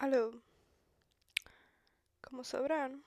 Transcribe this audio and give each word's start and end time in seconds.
Aló. 0.00 0.32
Como 2.22 2.42
sabrán, 2.42 3.04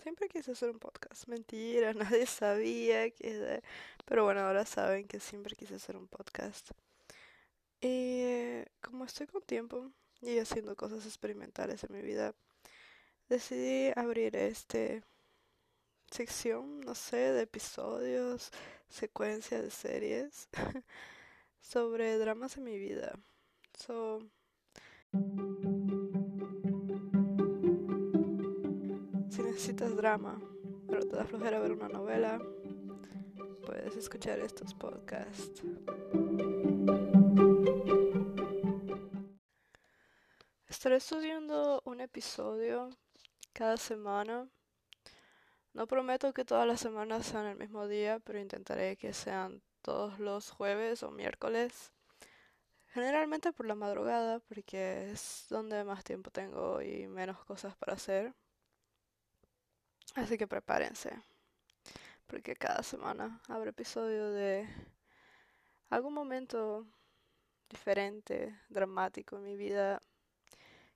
siempre 0.00 0.28
quise 0.28 0.52
hacer 0.52 0.70
un 0.70 0.78
podcast. 0.78 1.26
Mentira, 1.26 1.92
nadie 1.94 2.24
sabía 2.24 3.10
que... 3.10 3.64
Pero 4.04 4.22
bueno, 4.22 4.42
ahora 4.42 4.64
saben 4.64 5.08
que 5.08 5.18
siempre 5.18 5.56
quise 5.56 5.74
hacer 5.74 5.96
un 5.96 6.06
podcast. 6.06 6.70
Y 7.80 8.62
como 8.80 9.04
estoy 9.04 9.26
con 9.26 9.42
tiempo 9.42 9.90
y 10.22 10.38
haciendo 10.38 10.76
cosas 10.76 11.04
experimentales 11.04 11.82
en 11.82 11.92
mi 11.92 12.02
vida, 12.02 12.32
decidí 13.28 13.92
abrir 13.96 14.36
este 14.36 15.02
sección, 16.12 16.78
no 16.82 16.94
sé, 16.94 17.16
de 17.16 17.42
episodios, 17.42 18.52
secuencia 18.88 19.60
de 19.60 19.70
series 19.72 20.48
sobre 21.60 22.18
dramas 22.18 22.56
en 22.56 22.62
mi 22.62 22.78
vida. 22.78 23.18
So, 23.76 24.20
si 29.36 29.42
necesitas 29.42 29.94
drama, 29.94 30.40
pero 30.88 31.06
te 31.06 31.14
da 31.14 31.26
flojera 31.26 31.60
ver 31.60 31.72
una 31.72 31.90
novela, 31.90 32.40
puedes 33.66 33.94
escuchar 33.94 34.38
estos 34.38 34.72
podcasts. 34.72 35.62
Estaré 40.66 40.96
estudiando 40.96 41.82
un 41.84 42.00
episodio 42.00 42.88
cada 43.52 43.76
semana. 43.76 44.48
No 45.74 45.86
prometo 45.86 46.32
que 46.32 46.46
todas 46.46 46.66
las 46.66 46.80
semanas 46.80 47.26
sean 47.26 47.44
el 47.44 47.58
mismo 47.58 47.86
día, 47.86 48.20
pero 48.20 48.40
intentaré 48.40 48.96
que 48.96 49.12
sean 49.12 49.60
todos 49.82 50.18
los 50.18 50.50
jueves 50.50 51.02
o 51.02 51.10
miércoles. 51.10 51.92
Generalmente 52.86 53.52
por 53.52 53.66
la 53.66 53.74
madrugada, 53.74 54.40
porque 54.40 55.10
es 55.10 55.44
donde 55.50 55.84
más 55.84 56.04
tiempo 56.04 56.30
tengo 56.30 56.80
y 56.80 57.06
menos 57.06 57.44
cosas 57.44 57.76
para 57.76 57.92
hacer. 57.92 58.32
Así 60.16 60.38
que 60.38 60.46
prepárense, 60.46 61.10
porque 62.26 62.56
cada 62.56 62.82
semana 62.82 63.42
habrá 63.48 63.68
episodio 63.68 64.30
de 64.30 64.66
algún 65.90 66.14
momento 66.14 66.86
diferente, 67.68 68.58
dramático 68.70 69.36
en 69.36 69.44
mi 69.44 69.56
vida 69.56 70.00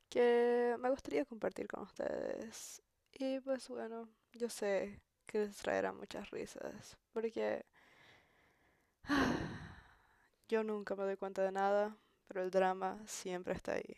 que 0.08 0.74
me 0.78 0.88
gustaría 0.88 1.26
compartir 1.26 1.68
con 1.68 1.82
ustedes. 1.82 2.82
Y 3.12 3.40
pues 3.40 3.68
bueno, 3.68 4.08
yo 4.32 4.48
sé 4.48 5.02
que 5.26 5.40
les 5.40 5.56
traerá 5.58 5.92
muchas 5.92 6.30
risas, 6.30 6.96
porque 7.12 7.66
yo 10.48 10.64
nunca 10.64 10.96
me 10.96 11.04
doy 11.04 11.18
cuenta 11.18 11.42
de 11.42 11.52
nada, 11.52 11.94
pero 12.26 12.42
el 12.42 12.50
drama 12.50 12.98
siempre 13.06 13.52
está 13.52 13.74
ahí. 13.74 13.96